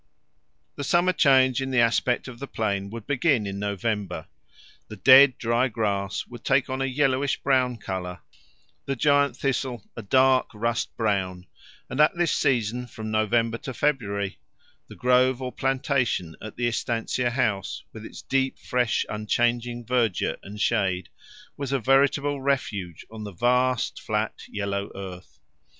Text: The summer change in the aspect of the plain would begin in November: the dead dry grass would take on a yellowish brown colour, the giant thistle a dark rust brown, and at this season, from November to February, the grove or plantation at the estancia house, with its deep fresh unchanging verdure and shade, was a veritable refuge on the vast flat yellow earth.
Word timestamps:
The 0.77 0.83
summer 0.83 1.13
change 1.13 1.61
in 1.61 1.69
the 1.69 1.77
aspect 1.79 2.27
of 2.27 2.39
the 2.39 2.47
plain 2.47 2.89
would 2.89 3.05
begin 3.05 3.45
in 3.45 3.59
November: 3.59 4.25
the 4.87 4.95
dead 4.95 5.37
dry 5.37 5.67
grass 5.67 6.25
would 6.25 6.43
take 6.43 6.71
on 6.71 6.81
a 6.81 6.85
yellowish 6.85 7.37
brown 7.43 7.77
colour, 7.77 8.21
the 8.85 8.95
giant 8.95 9.37
thistle 9.37 9.83
a 9.95 10.01
dark 10.01 10.47
rust 10.55 10.97
brown, 10.97 11.45
and 11.87 11.99
at 12.01 12.15
this 12.17 12.31
season, 12.31 12.87
from 12.87 13.11
November 13.11 13.59
to 13.59 13.75
February, 13.75 14.39
the 14.87 14.95
grove 14.95 15.39
or 15.39 15.51
plantation 15.51 16.35
at 16.41 16.55
the 16.55 16.67
estancia 16.67 17.29
house, 17.29 17.83
with 17.93 18.03
its 18.03 18.23
deep 18.23 18.57
fresh 18.57 19.05
unchanging 19.07 19.85
verdure 19.85 20.37
and 20.41 20.59
shade, 20.59 21.09
was 21.57 21.71
a 21.71 21.77
veritable 21.77 22.41
refuge 22.41 23.05
on 23.11 23.23
the 23.23 23.31
vast 23.31 24.01
flat 24.01 24.41
yellow 24.49 24.89
earth. 24.95 25.37